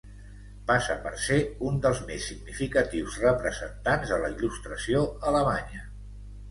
[0.69, 1.37] Passa per ser
[1.71, 5.89] un dels més significatius representants de la Il·lustració alemanya.